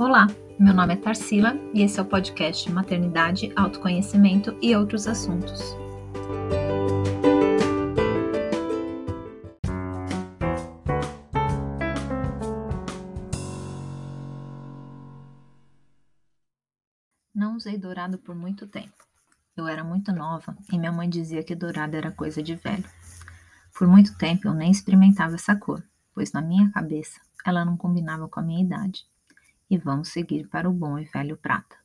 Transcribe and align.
Olá, 0.00 0.26
meu 0.58 0.72
nome 0.72 0.94
é 0.94 0.96
Tarsila 0.96 1.52
e 1.74 1.82
esse 1.82 2.00
é 2.00 2.02
o 2.02 2.06
podcast 2.06 2.72
Maternidade, 2.72 3.52
Autoconhecimento 3.54 4.56
e 4.62 4.74
outros 4.74 5.06
assuntos. 5.06 5.60
Não 17.34 17.56
usei 17.56 17.76
dourado 17.76 18.16
por 18.16 18.34
muito 18.34 18.66
tempo. 18.66 19.04
Eu 19.54 19.68
era 19.68 19.84
muito 19.84 20.14
nova 20.14 20.56
e 20.72 20.78
minha 20.78 20.90
mãe 20.90 21.10
dizia 21.10 21.44
que 21.44 21.54
dourado 21.54 21.94
era 21.94 22.10
coisa 22.10 22.42
de 22.42 22.54
velho. 22.54 22.88
Por 23.78 23.86
muito 23.86 24.16
tempo 24.16 24.48
eu 24.48 24.54
nem 24.54 24.70
experimentava 24.70 25.34
essa 25.34 25.54
cor, 25.54 25.84
pois 26.14 26.32
na 26.32 26.40
minha 26.40 26.70
cabeça 26.70 27.20
ela 27.44 27.66
não 27.66 27.76
combinava 27.76 28.26
com 28.28 28.40
a 28.40 28.42
minha 28.42 28.64
idade 28.64 29.04
e 29.70 29.78
vamos 29.78 30.08
seguir 30.08 30.48
para 30.48 30.68
o 30.68 30.72
bom 30.72 30.98
e 30.98 31.04
velho 31.04 31.36
prata. 31.36 31.76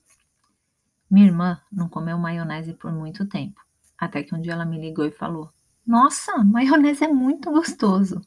Minha 1.10 1.28
irmã 1.28 1.62
não 1.72 1.88
comeu 1.88 2.18
maionese 2.18 2.74
por 2.74 2.92
muito 2.92 3.28
tempo, 3.28 3.62
até 3.98 4.24
que 4.24 4.34
um 4.34 4.42
dia 4.42 4.54
ela 4.54 4.66
me 4.66 4.82
ligou 4.82 5.06
e 5.06 5.12
falou: 5.12 5.52
Nossa, 5.86 6.44
maionese 6.44 7.04
é 7.04 7.08
muito 7.08 7.52
gostoso! 7.52 8.22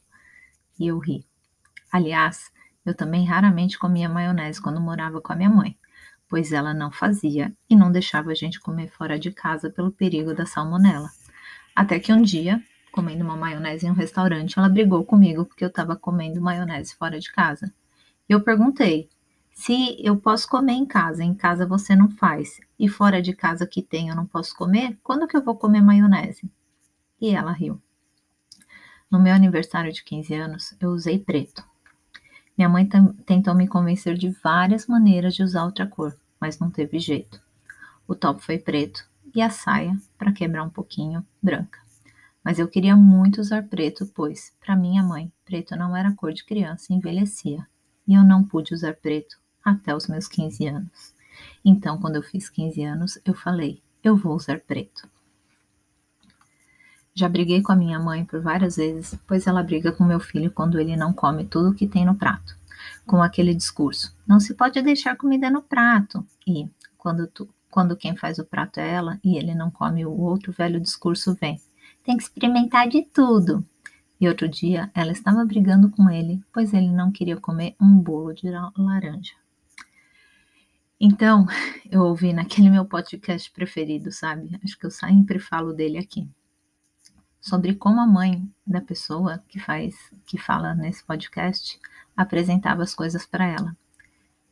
E 0.79 0.87
eu 0.87 0.97
ri. 0.97 1.27
Aliás, 1.91 2.51
eu 2.85 2.95
também 2.95 3.25
raramente 3.25 3.77
comia 3.77 4.07
maionese 4.07 4.61
quando 4.61 4.79
morava 4.79 5.19
com 5.19 5.33
a 5.33 5.35
minha 5.35 5.49
mãe, 5.49 5.77
pois 6.29 6.53
ela 6.53 6.73
não 6.73 6.91
fazia 6.91 7.53
e 7.69 7.75
não 7.75 7.91
deixava 7.91 8.31
a 8.31 8.35
gente 8.35 8.59
comer 8.61 8.87
fora 8.89 9.19
de 9.19 9.31
casa 9.31 9.69
pelo 9.69 9.91
perigo 9.91 10.33
da 10.33 10.45
salmonela. 10.45 11.09
Até 11.75 11.99
que 11.99 12.13
um 12.13 12.21
dia, 12.21 12.63
comendo 12.91 13.23
uma 13.23 13.35
maionese 13.35 13.85
em 13.85 13.91
um 13.91 13.93
restaurante, 13.93 14.57
ela 14.57 14.69
brigou 14.69 15.03
comigo 15.03 15.45
porque 15.45 15.63
eu 15.65 15.69
estava 15.69 15.95
comendo 15.95 16.41
maionese 16.41 16.95
fora 16.95 17.19
de 17.19 17.31
casa. 17.31 17.73
Eu 18.27 18.41
perguntei: 18.41 19.09
se 19.59 19.97
eu 19.99 20.15
posso 20.15 20.47
comer 20.47 20.71
em 20.71 20.85
casa, 20.85 21.21
em 21.21 21.33
casa 21.33 21.67
você 21.67 21.93
não 21.93 22.09
faz, 22.09 22.61
e 22.79 22.87
fora 22.87 23.21
de 23.21 23.33
casa 23.33 23.67
que 23.67 23.81
tem 23.81 24.07
eu 24.07 24.15
não 24.15 24.25
posso 24.25 24.55
comer, 24.55 24.97
quando 25.03 25.27
que 25.27 25.35
eu 25.35 25.43
vou 25.43 25.53
comer 25.53 25.81
maionese? 25.81 26.49
E 27.19 27.31
ela 27.31 27.51
riu. 27.51 27.77
No 29.11 29.19
meu 29.19 29.33
aniversário 29.33 29.91
de 29.91 30.01
15 30.01 30.33
anos, 30.33 30.73
eu 30.79 30.91
usei 30.91 31.19
preto. 31.19 31.61
Minha 32.57 32.69
mãe 32.69 32.87
tentou 33.25 33.53
me 33.53 33.67
convencer 33.67 34.17
de 34.17 34.29
várias 34.29 34.87
maneiras 34.87 35.35
de 35.35 35.43
usar 35.43 35.65
outra 35.65 35.85
cor, 35.85 36.15
mas 36.39 36.57
não 36.57 36.71
teve 36.71 36.97
jeito. 36.97 37.41
O 38.07 38.15
top 38.15 38.41
foi 38.41 38.57
preto 38.57 39.05
e 39.35 39.41
a 39.41 39.49
saia, 39.49 39.93
para 40.17 40.31
quebrar 40.31 40.63
um 40.63 40.69
pouquinho, 40.69 41.25
branca. 41.43 41.79
Mas 42.41 42.59
eu 42.59 42.67
queria 42.69 42.95
muito 42.95 43.41
usar 43.41 43.63
preto, 43.63 44.09
pois, 44.15 44.55
para 44.61 44.77
minha 44.77 45.03
mãe, 45.03 45.29
preto 45.43 45.75
não 45.75 45.97
era 45.97 46.13
cor 46.13 46.31
de 46.31 46.45
criança 46.45 46.93
e 46.93 46.95
envelhecia. 46.95 47.67
E 48.07 48.13
eu 48.13 48.23
não 48.23 48.41
pude 48.41 48.73
usar 48.73 48.95
preto 48.95 49.37
até 49.71 49.95
os 49.95 50.07
meus 50.07 50.27
15 50.27 50.67
anos. 50.67 51.13
Então, 51.63 51.97
quando 51.97 52.15
eu 52.15 52.23
fiz 52.23 52.49
15 52.49 52.83
anos, 52.83 53.19
eu 53.25 53.33
falei: 53.33 53.81
eu 54.03 54.15
vou 54.15 54.35
usar 54.35 54.59
preto. 54.59 55.07
Já 57.13 57.27
briguei 57.27 57.61
com 57.61 57.71
a 57.71 57.75
minha 57.75 57.99
mãe 57.99 58.23
por 58.23 58.41
várias 58.41 58.77
vezes, 58.77 59.19
pois 59.27 59.45
ela 59.45 59.63
briga 59.63 59.91
com 59.91 60.05
meu 60.05 60.19
filho 60.19 60.51
quando 60.51 60.79
ele 60.79 60.95
não 60.95 61.11
come 61.11 61.43
tudo 61.43 61.71
o 61.71 61.73
que 61.73 61.87
tem 61.87 62.05
no 62.05 62.15
prato. 62.15 62.55
Com 63.05 63.21
aquele 63.21 63.53
discurso: 63.53 64.15
não 64.25 64.39
se 64.39 64.53
pode 64.53 64.81
deixar 64.81 65.17
comida 65.17 65.49
no 65.49 65.61
prato. 65.61 66.25
E 66.47 66.69
quando, 66.97 67.27
tu, 67.27 67.49
quando 67.69 67.97
quem 67.97 68.15
faz 68.15 68.39
o 68.39 68.45
prato 68.45 68.79
é 68.79 68.89
ela 68.89 69.19
e 69.23 69.37
ele 69.37 69.53
não 69.53 69.69
come 69.69 70.05
o 70.05 70.17
outro 70.17 70.53
velho 70.53 70.79
discurso 70.79 71.35
vem: 71.35 71.59
tem 72.03 72.15
que 72.15 72.23
experimentar 72.23 72.87
de 72.87 73.01
tudo. 73.01 73.65
E 74.21 74.27
outro 74.27 74.47
dia 74.47 74.91
ela 74.93 75.11
estava 75.11 75.45
brigando 75.45 75.89
com 75.89 76.09
ele, 76.09 76.41
pois 76.53 76.73
ele 76.73 76.91
não 76.91 77.11
queria 77.11 77.37
comer 77.37 77.75
um 77.81 77.97
bolo 77.97 78.33
de 78.33 78.49
laranja. 78.77 79.33
Então, 80.99 81.45
eu 81.89 82.01
ouvi 82.01 82.33
naquele 82.33 82.69
meu 82.69 82.83
podcast 82.83 83.49
preferido, 83.51 84.11
sabe? 84.11 84.59
Acho 84.63 84.77
que 84.77 84.85
eu 84.85 84.91
sempre 84.91 85.39
falo 85.39 85.71
dele 85.71 85.97
aqui. 85.97 86.29
Sobre 87.39 87.73
como 87.73 88.01
a 88.01 88.05
mãe 88.05 88.51
da 88.67 88.81
pessoa 88.81 89.41
que 89.47 89.59
faz, 89.59 89.95
que 90.25 90.37
fala 90.37 90.75
nesse 90.75 91.03
podcast, 91.05 91.79
apresentava 92.15 92.83
as 92.83 92.93
coisas 92.93 93.25
para 93.25 93.47
ela. 93.47 93.77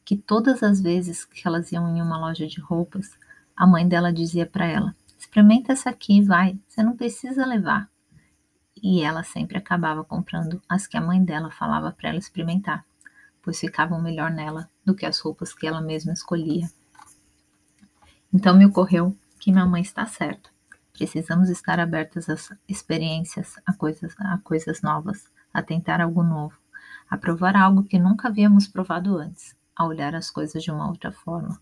Que 0.06 0.16
todas 0.16 0.64
as 0.64 0.80
vezes 0.80 1.26
que 1.26 1.46
elas 1.46 1.74
iam 1.74 1.96
em 1.96 2.02
uma 2.02 2.18
loja 2.18 2.48
de 2.48 2.62
roupas, 2.62 3.20
a 3.54 3.68
mãe 3.68 3.86
dela 3.86 4.14
dizia 4.14 4.46
para 4.46 4.66
ela: 4.66 4.96
"Experimenta 5.20 5.74
essa 5.74 5.90
aqui, 5.90 6.22
vai, 6.22 6.58
você 6.66 6.82
não 6.82 6.96
precisa 6.96 7.46
levar". 7.46 7.90
E 8.82 9.02
ela 9.02 9.22
sempre 9.22 9.58
acabava 9.58 10.06
comprando 10.06 10.62
as 10.70 10.88
que 10.88 10.96
a 10.96 11.02
mãe 11.02 11.22
dela 11.22 11.52
falava 11.52 11.92
para 11.92 12.08
ela 12.10 12.20
experimentar 12.20 12.86
pois 13.48 13.62
ficavam 13.62 14.02
melhor 14.02 14.30
nela 14.30 14.70
do 14.84 14.94
que 14.94 15.06
as 15.06 15.22
roupas 15.22 15.54
que 15.54 15.66
ela 15.66 15.80
mesma 15.80 16.12
escolhia. 16.12 16.70
Então 18.34 18.54
me 18.58 18.66
ocorreu 18.66 19.16
que 19.40 19.54
minha 19.54 19.66
mãe 19.66 19.82
está 19.82 20.06
certa. 20.06 20.50
Precisamos 20.92 21.48
estar 21.48 21.80
abertas 21.80 22.30
às 22.30 22.54
experiências, 22.68 23.56
a 23.66 23.72
coisas, 23.72 24.14
a 24.20 24.38
coisas 24.40 24.82
novas, 24.82 25.32
a 25.54 25.64
tentar 25.64 26.02
algo 26.02 26.24
novo, 26.24 26.58
a 27.10 27.18
provar 27.18 27.56
algo 27.56 27.86
que 27.86 27.98
nunca 27.98 28.28
havíamos 28.28 28.68
provado 28.68 29.18
antes, 29.18 29.56
a 29.74 29.86
olhar 29.86 30.14
as 30.14 30.30
coisas 30.30 30.62
de 30.62 30.70
uma 30.70 30.90
outra 30.90 31.14
forma. 31.14 31.58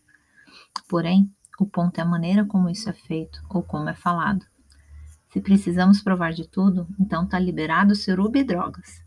Porém, 0.90 1.32
o 1.60 1.68
ponto 1.68 2.00
é 2.00 2.02
a 2.02 2.06
maneira 2.06 2.46
como 2.46 2.68
isso 2.68 2.90
é 2.90 2.94
feito 2.94 3.46
ou 3.48 3.62
como 3.62 3.90
é 3.90 3.94
falado. 3.94 4.44
Se 5.30 5.40
precisamos 5.40 6.02
provar 6.02 6.34
de 6.34 6.48
tudo, 6.48 6.88
então 7.00 7.26
está 7.26 7.38
liberado 7.38 7.94
o 7.94 7.96
suruba 7.96 8.40
e 8.40 8.44
drogas. 8.44 9.04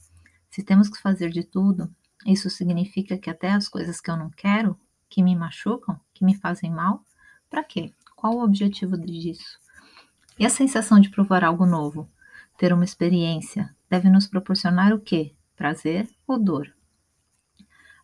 Se 0.49 0.62
temos 0.62 0.89
que 0.89 1.03
fazer 1.03 1.31
de 1.31 1.43
tudo, 1.43 1.93
isso 2.26 2.50
significa 2.50 3.16
que 3.16 3.30
até 3.30 3.50
as 3.50 3.68
coisas 3.68 4.00
que 4.00 4.10
eu 4.10 4.16
não 4.16 4.30
quero, 4.30 4.78
que 5.08 5.22
me 5.22 5.34
machucam, 5.34 5.98
que 6.12 6.24
me 6.24 6.34
fazem 6.34 6.70
mal, 6.70 7.04
para 7.48 7.64
quê? 7.64 7.92
Qual 8.14 8.34
o 8.34 8.44
objetivo 8.44 8.98
disso? 8.98 9.58
E 10.38 10.44
a 10.44 10.50
sensação 10.50 11.00
de 11.00 11.10
provar 11.10 11.44
algo 11.44 11.64
novo, 11.64 12.08
ter 12.56 12.72
uma 12.72 12.84
experiência, 12.84 13.74
deve 13.88 14.10
nos 14.10 14.26
proporcionar 14.26 14.92
o 14.92 15.00
quê? 15.00 15.34
Prazer 15.56 16.08
ou 16.26 16.38
dor? 16.38 16.72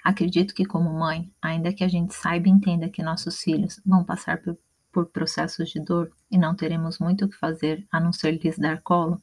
Acredito 0.02 0.54
que, 0.54 0.64
como 0.64 0.92
mãe, 0.92 1.32
ainda 1.41 1.72
que 1.72 1.82
a 1.82 1.88
gente 1.88 2.14
saiba 2.14 2.48
e 2.48 2.50
entenda 2.50 2.88
que 2.88 3.02
nossos 3.02 3.41
filhos 3.41 3.81
vão 3.84 4.04
passar 4.04 4.38
por, 4.42 4.58
por 4.92 5.06
processos 5.06 5.70
de 5.70 5.81
dor 5.81 6.12
e 6.31 6.36
não 6.36 6.54
teremos 6.54 6.98
muito 6.98 7.25
o 7.25 7.28
que 7.28 7.36
fazer 7.36 7.86
a 7.91 7.98
não 7.98 8.12
ser 8.12 8.32
lhes 8.32 8.58
dar 8.58 8.82
colo, 8.82 9.22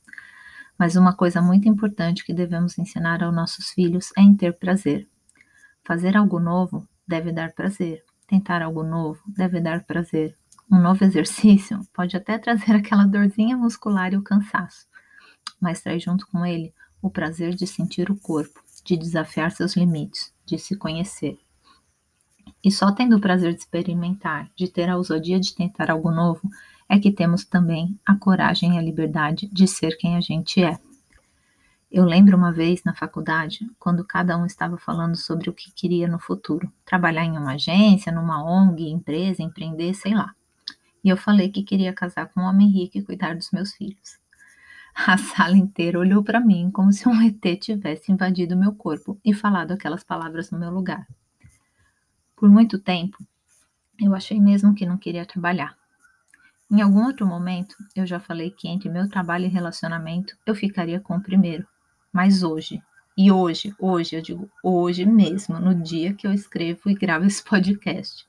mas 0.82 0.96
uma 0.96 1.14
coisa 1.14 1.44
muito 1.44 1.70
importante 1.70 2.26
que 2.26 2.34
devemos 2.34 2.76
ensinar 2.80 3.22
aos 3.22 3.36
nossos 3.36 3.70
filhos 3.70 4.12
é 4.18 4.22
em 4.22 4.36
ter 4.36 4.58
prazer. 4.58 5.08
Fazer 5.84 6.18
algo 6.18 6.40
novo 6.40 6.90
deve 7.08 7.32
dar 7.32 7.54
prazer. 7.54 8.04
Tentar 8.26 8.64
algo 8.64 8.82
novo 8.82 9.22
deve 9.28 9.62
dar 9.62 9.84
prazer. 9.84 10.36
Um 10.72 10.82
novo 10.82 11.04
exercício 11.06 11.80
pode 11.94 12.18
até 12.18 12.36
trazer 12.40 12.72
aquela 12.72 13.06
dorzinha 13.06 13.56
muscular 13.56 14.12
e 14.12 14.18
o 14.18 14.24
cansaço, 14.24 14.88
mas 15.62 15.82
traz 15.82 16.02
junto 16.02 16.26
com 16.26 16.44
ele 16.44 16.74
o 17.00 17.12
prazer 17.12 17.54
de 17.54 17.68
sentir 17.68 18.10
o 18.10 18.20
corpo, 18.20 18.60
de 18.84 18.98
desafiar 18.98 19.52
seus 19.52 19.76
limites, 19.76 20.34
de 20.48 20.58
se 20.58 20.76
conhecer. 20.76 21.38
E 22.64 22.72
só 22.72 22.92
tendo 22.92 23.18
o 23.18 23.22
prazer 23.22 23.54
de 23.54 23.60
experimentar, 23.60 24.50
de 24.56 24.68
ter 24.68 24.90
a 24.90 24.98
ousadia 24.98 25.40
de 25.40 25.54
tentar 25.54 25.92
algo 25.92 26.10
novo, 26.10 26.42
é 26.92 27.00
que 27.00 27.10
temos 27.10 27.46
também 27.46 27.98
a 28.06 28.14
coragem 28.18 28.76
e 28.76 28.78
a 28.78 28.82
liberdade 28.82 29.48
de 29.48 29.66
ser 29.66 29.96
quem 29.96 30.18
a 30.18 30.20
gente 30.20 30.62
é. 30.62 30.78
Eu 31.90 32.04
lembro 32.04 32.36
uma 32.36 32.52
vez 32.52 32.84
na 32.84 32.94
faculdade, 32.94 33.66
quando 33.80 34.04
cada 34.04 34.38
um 34.38 34.46
estava 34.46 34.78
falando 34.78 35.16
sobre 35.16 35.50
o 35.50 35.54
que 35.54 35.72
queria 35.72 36.06
no 36.06 36.20
futuro, 36.20 36.70
trabalhar 36.84 37.24
em 37.24 37.38
uma 37.38 37.54
agência, 37.54 38.12
numa 38.12 38.44
ONG, 38.44 38.90
empresa, 38.90 39.42
empreender, 39.42 39.94
sei 39.94 40.14
lá. 40.14 40.36
E 41.02 41.08
eu 41.08 41.16
falei 41.16 41.48
que 41.48 41.64
queria 41.64 41.94
casar 41.94 42.28
com 42.28 42.42
um 42.42 42.44
homem 42.44 42.70
rico 42.70 42.98
e 42.98 43.04
cuidar 43.04 43.38
dos 43.38 43.52
meus 43.52 43.72
filhos. 43.72 44.20
A 44.94 45.18
sala 45.18 45.56
inteira 45.56 45.98
olhou 45.98 46.22
para 46.22 46.42
mim 46.42 46.70
como 46.72 46.92
se 46.92 47.08
um 47.08 47.22
ET 47.22 47.58
tivesse 47.62 48.12
invadido 48.12 48.58
meu 48.58 48.76
corpo 48.76 49.18
e 49.24 49.34
falado 49.34 49.72
aquelas 49.72 50.04
palavras 50.04 50.52
no 50.52 50.60
meu 50.60 50.70
lugar. 50.70 51.08
Por 52.36 52.50
muito 52.50 52.78
tempo, 52.78 53.18
eu 53.98 54.14
achei 54.14 54.42
mesmo 54.42 54.76
que 54.76 54.86
não 54.86 54.98
queria 54.98 55.26
trabalhar. 55.26 55.81
Em 56.72 56.80
algum 56.80 57.04
outro 57.04 57.28
momento, 57.28 57.76
eu 57.94 58.06
já 58.08 58.18
falei 58.18 58.50
que 58.50 58.66
entre 58.66 58.88
meu 58.88 59.10
trabalho 59.10 59.44
e 59.44 59.50
relacionamento 59.50 60.38
eu 60.46 60.56
ficaria 60.56 61.02
com 61.02 61.18
o 61.18 61.22
primeiro. 61.22 61.68
Mas 62.14 62.44
hoje, 62.44 62.82
e 63.18 63.30
hoje, 63.30 63.76
hoje, 63.78 64.16
eu 64.16 64.22
digo 64.22 64.50
hoje 64.64 65.06
mesmo, 65.06 65.60
no 65.60 65.76
dia 65.76 66.14
que 66.14 66.26
eu 66.26 66.32
escrevo 66.32 66.90
e 66.90 66.96
gravo 66.96 67.26
esse 67.26 67.44
podcast, 67.44 68.26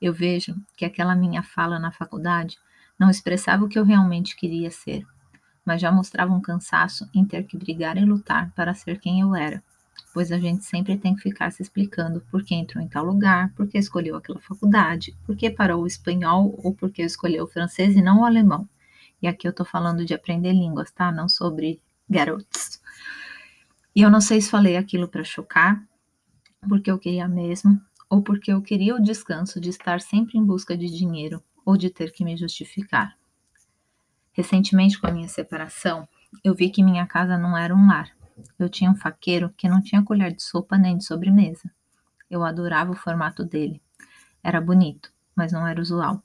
eu 0.00 0.12
vejo 0.12 0.54
que 0.76 0.84
aquela 0.84 1.16
minha 1.16 1.42
fala 1.42 1.76
na 1.76 1.90
faculdade 1.90 2.56
não 2.96 3.10
expressava 3.10 3.64
o 3.64 3.68
que 3.68 3.80
eu 3.80 3.84
realmente 3.84 4.36
queria 4.36 4.70
ser, 4.70 5.04
mas 5.64 5.80
já 5.80 5.90
mostrava 5.90 6.32
um 6.32 6.40
cansaço 6.40 7.10
em 7.12 7.24
ter 7.24 7.42
que 7.42 7.58
brigar 7.58 7.96
e 7.96 8.04
lutar 8.04 8.52
para 8.54 8.74
ser 8.74 9.00
quem 9.00 9.18
eu 9.18 9.34
era 9.34 9.60
pois 10.12 10.30
a 10.30 10.38
gente 10.38 10.64
sempre 10.64 10.96
tem 10.96 11.14
que 11.14 11.22
ficar 11.22 11.50
se 11.50 11.62
explicando 11.62 12.20
por 12.30 12.44
que 12.44 12.54
entrou 12.54 12.82
em 12.82 12.88
tal 12.88 13.04
lugar, 13.04 13.52
por 13.54 13.66
que 13.66 13.78
escolheu 13.78 14.16
aquela 14.16 14.40
faculdade, 14.40 15.16
por 15.24 15.34
que 15.36 15.50
parou 15.50 15.82
o 15.82 15.86
espanhol 15.86 16.58
ou 16.62 16.74
por 16.74 16.90
que 16.90 17.02
escolheu 17.02 17.44
o 17.44 17.48
francês 17.48 17.96
e 17.96 18.02
não 18.02 18.20
o 18.20 18.24
alemão. 18.24 18.68
E 19.20 19.26
aqui 19.26 19.48
eu 19.48 19.52
tô 19.52 19.64
falando 19.64 20.04
de 20.04 20.12
aprender 20.12 20.52
línguas, 20.52 20.90
tá? 20.90 21.10
Não 21.10 21.28
sobre 21.28 21.80
garotos. 22.08 22.80
E 23.94 24.02
eu 24.02 24.10
não 24.10 24.20
sei 24.20 24.40
se 24.40 24.50
falei 24.50 24.76
aquilo 24.76 25.08
para 25.08 25.24
chocar, 25.24 25.82
porque 26.68 26.90
eu 26.90 26.98
queria 26.98 27.28
mesmo, 27.28 27.80
ou 28.08 28.22
porque 28.22 28.52
eu 28.52 28.60
queria 28.60 28.94
o 28.94 29.02
descanso 29.02 29.60
de 29.60 29.70
estar 29.70 30.00
sempre 30.00 30.38
em 30.38 30.44
busca 30.44 30.76
de 30.76 30.86
dinheiro 30.90 31.42
ou 31.64 31.76
de 31.76 31.88
ter 31.88 32.12
que 32.12 32.24
me 32.24 32.36
justificar. 32.36 33.16
Recentemente, 34.32 34.98
com 34.98 35.06
a 35.06 35.12
minha 35.12 35.28
separação, 35.28 36.08
eu 36.42 36.54
vi 36.54 36.70
que 36.70 36.82
minha 36.82 37.06
casa 37.06 37.36
não 37.36 37.56
era 37.56 37.74
um 37.74 37.86
lar. 37.86 38.10
Eu 38.58 38.68
tinha 38.68 38.90
um 38.90 38.96
faqueiro 38.96 39.52
que 39.56 39.68
não 39.68 39.82
tinha 39.82 40.02
colher 40.02 40.32
de 40.34 40.42
sopa 40.42 40.78
nem 40.78 40.96
de 40.96 41.04
sobremesa. 41.04 41.70
Eu 42.30 42.44
adorava 42.44 42.92
o 42.92 42.96
formato 42.96 43.44
dele. 43.44 43.82
Era 44.42 44.60
bonito, 44.60 45.12
mas 45.36 45.52
não 45.52 45.66
era 45.66 45.80
usual. 45.80 46.22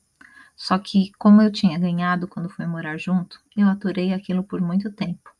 Só 0.55 0.79
que, 0.79 1.11
como 1.19 1.41
eu 1.41 1.51
tinha 1.51 1.77
ganhado 1.77 2.27
quando 2.27 2.49
fui 2.49 2.65
morar 2.65 2.97
junto, 2.97 3.39
eu 3.55 3.67
aturei 3.67 4.13
aquilo 4.13 4.43
por 4.43 4.59
muito 4.59 4.91
tempo. 4.91 5.31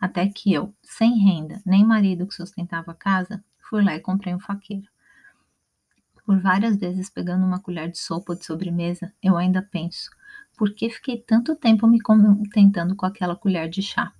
Até 0.00 0.26
que 0.28 0.52
eu, 0.52 0.74
sem 0.82 1.18
renda, 1.18 1.60
nem 1.64 1.84
marido 1.84 2.26
que 2.26 2.34
sustentava 2.34 2.92
a 2.92 2.94
casa, 2.94 3.44
fui 3.68 3.84
lá 3.84 3.94
e 3.94 4.00
comprei 4.00 4.34
um 4.34 4.40
faqueiro. 4.40 4.88
Por 6.24 6.40
várias 6.40 6.76
vezes 6.76 7.10
pegando 7.10 7.44
uma 7.44 7.60
colher 7.60 7.90
de 7.90 7.98
sopa 7.98 8.32
ou 8.32 8.38
de 8.38 8.44
sobremesa, 8.44 9.12
eu 9.22 9.36
ainda 9.36 9.60
penso: 9.60 10.10
por 10.56 10.74
que 10.74 10.88
fiquei 10.88 11.18
tanto 11.18 11.54
tempo 11.54 11.86
me 11.86 12.00
contentando 12.00 12.96
com 12.96 13.04
aquela 13.04 13.36
colher 13.36 13.68
de 13.68 13.82
chá? 13.82 14.12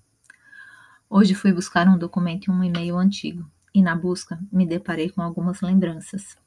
Hoje 1.15 1.35
fui 1.35 1.53
buscar 1.53 1.87
um 1.89 1.99
documento 1.99 2.51
em 2.51 2.55
um 2.55 2.65
e-mail 2.65 2.97
antigo 2.97 3.47
e, 3.75 3.83
na 3.83 3.95
busca, 3.95 4.41
me 4.51 4.65
deparei 4.65 5.11
com 5.11 5.21
algumas 5.21 5.61
lembranças. 5.61 6.39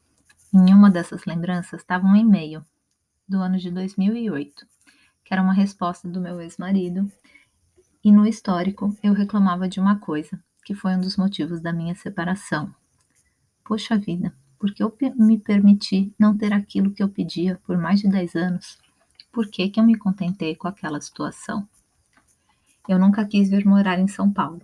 Em 0.52 0.74
uma 0.74 0.90
dessas 0.90 1.24
lembranças 1.24 1.82
estava 1.82 2.08
um 2.08 2.16
e-mail 2.16 2.66
do 3.30 3.38
ano 3.38 3.60
de 3.60 3.70
2008, 3.70 4.66
que 5.24 5.32
era 5.32 5.44
uma 5.44 5.54
resposta 5.54 6.08
do 6.08 6.20
meu 6.20 6.42
ex-marido, 6.42 7.08
e 8.04 8.12
no 8.12 8.26
histórico 8.26 8.98
eu 9.04 9.14
reclamava 9.14 9.70
de 9.70 9.80
uma 9.80 10.00
coisa, 10.00 10.44
que 10.66 10.74
foi 10.74 10.96
um 10.96 11.00
dos 11.00 11.16
motivos 11.16 11.62
da 11.62 11.72
minha 11.72 11.94
separação. 11.94 12.74
Poxa 13.64 13.96
vida, 14.00 14.34
porque 14.58 14.82
eu 14.82 14.92
me 15.16 15.38
permiti 15.38 16.12
não 16.18 16.36
ter 16.36 16.52
aquilo 16.52 16.90
que 16.90 17.04
eu 17.04 17.08
pedia 17.08 17.62
por 17.68 17.78
mais 17.78 18.00
de 18.00 18.08
10 18.08 18.34
anos? 18.34 18.80
Por 19.32 19.48
que, 19.48 19.70
que 19.70 19.80
eu 19.80 19.84
me 19.84 19.96
contentei 19.96 20.56
com 20.56 20.68
aquela 20.68 21.00
situação? 21.00 21.70
Eu 22.88 23.00
nunca 23.00 23.26
quis 23.26 23.50
vir 23.50 23.66
morar 23.66 23.98
em 24.00 24.08
São 24.08 24.32
Paulo. 24.32 24.62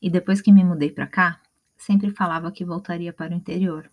E 0.00 0.10
depois 0.10 0.42
que 0.42 0.52
me 0.52 0.62
mudei 0.62 0.90
para 0.90 1.06
cá, 1.06 1.40
sempre 1.76 2.10
falava 2.10 2.52
que 2.52 2.64
voltaria 2.64 3.12
para 3.12 3.32
o 3.32 3.36
interior. 3.36 3.90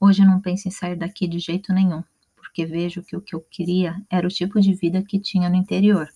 Hoje 0.00 0.22
eu 0.22 0.26
não 0.26 0.40
penso 0.40 0.68
em 0.68 0.70
sair 0.70 0.94
daqui 0.94 1.26
de 1.26 1.40
jeito 1.40 1.72
nenhum, 1.72 2.04
porque 2.36 2.64
vejo 2.64 3.02
que 3.02 3.16
o 3.16 3.20
que 3.20 3.34
eu 3.34 3.40
queria 3.40 4.00
era 4.08 4.26
o 4.26 4.30
tipo 4.30 4.60
de 4.60 4.72
vida 4.74 5.02
que 5.02 5.18
tinha 5.18 5.48
no 5.48 5.56
interior. 5.56 6.08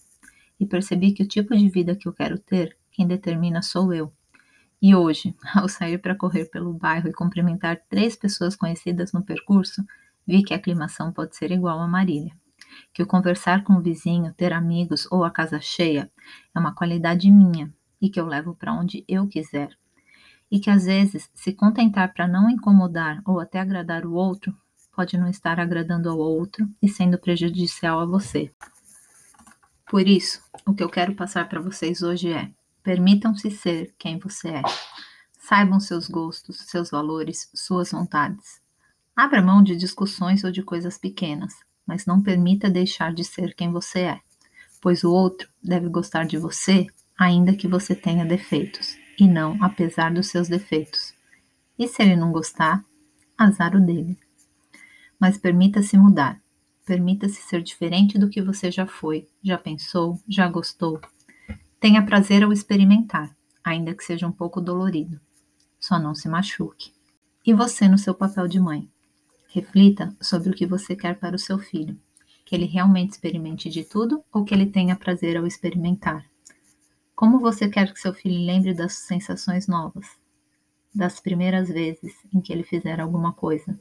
E 0.61 0.65
percebi 0.65 1.13
que 1.13 1.25
o 1.25 1.29
tipo 1.29 1.57
de 1.57 1.69
vida 1.69 1.97
que 1.97 2.07
eu 2.07 2.13
quero 2.13 2.39
ter, 2.39 2.77
quem 2.93 3.07
determina 3.07 3.61
sou 3.61 3.93
eu. 3.93 4.13
E 4.81 4.95
hoje, 4.95 5.35
ao 5.55 5.69
sair 5.69 5.99
para 5.99 6.15
correr 6.15 6.45
pelo 6.47 6.73
bairro 6.73 7.09
e 7.09 7.13
cumprimentar 7.13 7.81
três 7.89 8.15
pessoas 8.15 8.55
conhecidas 8.55 9.13
no 9.13 9.25
percurso, 9.25 9.85
vi 10.25 10.45
que 10.45 10.55
a 10.55 10.57
aclimação 10.57 11.13
pode 11.13 11.35
ser 11.35 11.51
igual 11.51 11.81
a 11.81 11.89
Marília. 11.89 12.33
Que 12.93 13.03
o 13.03 13.07
conversar 13.07 13.65
com 13.65 13.75
o 13.75 13.81
vizinho, 13.81 14.35
ter 14.35 14.53
amigos 14.53 15.07
ou 15.11 15.25
a 15.25 15.31
casa 15.31 15.61
cheia 15.61 16.11
é 16.55 16.59
uma 16.59 16.75
qualidade 16.75 17.31
minha 17.31 17.73
e 18.01 18.09
que 18.09 18.21
eu 18.21 18.27
levo 18.27 18.55
para 18.55 18.73
onde 18.73 19.05
eu 19.09 19.27
quiser. 19.29 19.71
E 20.51 20.59
que 20.59 20.69
às 20.69 20.85
vezes, 20.85 21.31
se 21.35 21.53
contentar 21.53 22.13
para 22.13 22.29
não 22.29 22.51
incomodar 22.51 23.23
ou 23.25 23.41
até 23.41 23.61
agradar 23.61 24.05
o 24.05 24.13
outro, 24.13 24.55
pode 24.95 25.17
não 25.17 25.29
estar 25.29 25.59
agradando 25.59 26.11
ao 26.11 26.19
outro 26.19 26.69
e 26.83 26.89
sendo 26.89 27.19
prejudicial 27.19 28.01
a 28.01 28.05
você. 28.05 28.53
Por 29.89 30.07
isso, 30.07 30.43
o 30.67 30.75
que 30.75 30.83
eu 30.83 30.89
quero 30.89 31.15
passar 31.15 31.49
para 31.49 31.61
vocês 31.61 32.03
hoje 32.03 32.33
é: 32.33 32.51
Permitam-se 32.83 33.51
ser 33.51 33.95
quem 33.99 34.19
você 34.19 34.49
é. 34.49 34.63
Saibam 35.39 35.79
seus 35.79 36.09
gostos, 36.09 36.59
seus 36.59 36.91
valores, 36.91 37.51
suas 37.55 37.91
vontades. 37.91 38.61
Abra 39.15 39.43
mão 39.43 39.63
de 39.63 39.77
discussões 39.77 40.43
ou 40.45 40.51
de 40.51 40.63
coisas 40.63 40.97
pequenas, 40.97 41.55
mas 41.87 42.07
não 42.07 42.23
permita 42.23 42.71
deixar 42.71 43.13
de 43.13 43.25
ser 43.25 43.55
quem 43.55 43.71
você 43.71 44.01
é, 44.01 44.21
pois 44.81 45.05
o 45.05 45.13
outro 45.13 45.49
deve 45.63 45.89
gostar 45.89 46.25
de 46.25 46.39
você, 46.39 46.87
ainda 47.19 47.55
que 47.55 47.69
você 47.69 47.95
tenha 47.95 48.25
defeitos, 48.25 48.97
e 49.19 49.27
não 49.27 49.63
apesar 49.63 50.13
dos 50.13 50.29
seus 50.29 50.49
defeitos. 50.49 51.15
E 51.79 51.87
se 51.87 52.03
ele 52.03 52.17
não 52.17 52.33
gostar, 52.33 52.85
azar 53.37 53.75
o 53.77 53.81
dele. 53.81 54.19
Mas 55.19 55.39
permita-se 55.39 55.97
mudar. 55.97 56.41
Permita-se 56.85 57.41
ser 57.43 57.63
diferente 57.63 58.19
do 58.19 58.29
que 58.29 58.43
você 58.43 58.71
já 58.71 58.87
foi, 58.87 59.29
já 59.43 59.57
pensou, 59.57 60.21
já 60.29 60.49
gostou, 60.49 61.01
Tenha 61.83 62.07
prazer 62.07 62.45
ao 62.45 62.53
experimentar, 62.53 63.37
ainda 63.65 63.93
que 63.93 64.05
seja 64.05 64.25
um 64.25 64.31
pouco 64.31 64.61
dolorido. 64.61 65.21
Só 65.81 65.99
não 65.99 66.15
se 66.15 66.29
machuque. 66.29 66.93
E 67.45 67.53
você 67.53 67.89
no 67.89 67.99
seu 67.99 68.15
papel 68.15 68.47
de 68.47 68.61
mãe? 68.61 68.89
Reflita 69.55 70.17
sobre 70.19 70.49
o 70.49 70.55
que 70.55 70.65
você 70.65 70.97
quer 70.97 71.19
para 71.19 71.37
o 71.37 71.39
seu 71.39 71.59
filho. 71.59 71.95
Que 72.43 72.55
ele 72.55 72.65
realmente 72.65 73.11
experimente 73.11 73.69
de 73.69 73.85
tudo 73.85 74.25
ou 74.33 74.45
que 74.45 74.55
ele 74.55 74.65
tenha 74.65 74.97
prazer 74.97 75.37
ao 75.37 75.47
experimentar? 75.47 76.25
Como 77.15 77.39
você 77.39 77.69
quer 77.69 77.93
que 77.93 78.01
seu 78.01 78.15
filho 78.15 78.47
lembre 78.47 78.73
das 78.73 78.95
sensações 78.95 79.69
novas? 79.69 80.07
Das 80.95 81.21
primeiras 81.21 81.69
vezes 81.69 82.15
em 82.35 82.41
que 82.41 82.51
ele 82.51 82.63
fizer 82.63 82.99
alguma 82.99 83.35
coisa? 83.35 83.79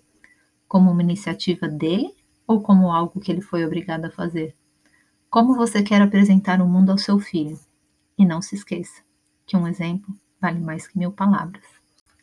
Como 0.68 0.92
uma 0.92 1.02
iniciativa 1.02 1.70
dele 1.70 2.14
ou 2.46 2.62
como 2.62 2.92
algo 2.92 3.22
que 3.22 3.32
ele 3.32 3.42
foi 3.42 3.66
obrigado 3.66 4.04
a 4.04 4.12
fazer? 4.12 4.54
Como 5.30 5.56
você 5.56 5.82
quer 5.82 6.02
apresentar 6.02 6.62
o 6.62 6.68
mundo 6.68 6.92
ao 6.92 6.98
seu 6.98 7.18
filho? 7.18 7.58
E 8.18 8.26
não 8.26 8.42
se 8.42 8.56
esqueça 8.56 9.02
que 9.46 9.56
um 9.56 9.66
exemplo 9.66 10.14
vale 10.42 10.60
mais 10.60 10.86
que 10.86 10.98
mil 10.98 11.14
palavras. 11.14 11.64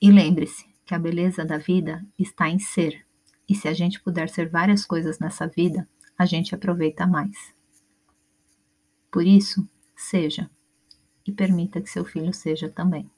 E 0.03 0.11
lembre-se 0.11 0.67
que 0.85 0.95
a 0.95 0.99
beleza 0.99 1.47
da 1.47 1.57
vida 1.57 2.05
está 2.19 2.51
em 2.51 2.59
ser. 2.59 3.08
E 3.49 3.55
se 3.55 3.67
a 3.67 3.73
gente 3.73 4.01
puder 4.01 4.29
ser 4.29 4.51
várias 4.51 4.85
coisas 4.85 5.19
nessa 5.19 5.47
vida, 5.47 5.89
a 6.19 6.27
gente 6.27 6.55
aproveita 6.55 7.07
mais. 7.07 7.55
Por 9.11 9.27
isso, 9.27 9.67
seja 9.97 10.51
e 11.27 11.33
permita 11.33 11.81
que 11.81 11.89
seu 11.89 12.05
filho 12.05 12.33
seja 12.33 12.69
também. 12.69 13.11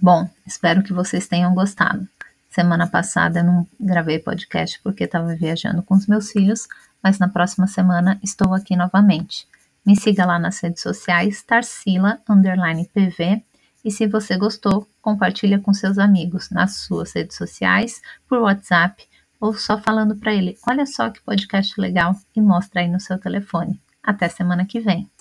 Bom, 0.00 0.30
espero 0.46 0.82
que 0.82 0.92
vocês 0.92 1.28
tenham 1.28 1.54
gostado. 1.54 2.08
Semana 2.58 2.88
passada 2.88 3.38
eu 3.38 3.44
não 3.44 3.64
gravei 3.78 4.18
podcast 4.18 4.80
porque 4.82 5.04
estava 5.04 5.32
viajando 5.36 5.80
com 5.80 5.94
os 5.94 6.08
meus 6.08 6.32
filhos, 6.32 6.66
mas 7.00 7.16
na 7.16 7.28
próxima 7.28 7.68
semana 7.68 8.18
estou 8.20 8.52
aqui 8.52 8.74
novamente. 8.74 9.46
Me 9.86 9.94
siga 9.94 10.26
lá 10.26 10.40
nas 10.40 10.58
redes 10.58 10.82
sociais, 10.82 11.40
Tarsila 11.44 12.20
PV. 12.92 13.44
E 13.84 13.92
se 13.92 14.08
você 14.08 14.36
gostou, 14.36 14.88
compartilha 15.00 15.60
com 15.60 15.72
seus 15.72 15.98
amigos 15.98 16.50
nas 16.50 16.78
suas 16.78 17.12
redes 17.12 17.36
sociais, 17.36 18.02
por 18.28 18.40
WhatsApp 18.40 19.06
ou 19.40 19.54
só 19.54 19.78
falando 19.78 20.16
para 20.16 20.34
ele: 20.34 20.58
olha 20.68 20.84
só 20.84 21.10
que 21.10 21.22
podcast 21.22 21.80
legal 21.80 22.12
e 22.34 22.40
mostra 22.40 22.80
aí 22.80 22.88
no 22.88 22.98
seu 22.98 23.20
telefone. 23.20 23.80
Até 24.02 24.28
semana 24.28 24.66
que 24.66 24.80
vem. 24.80 25.08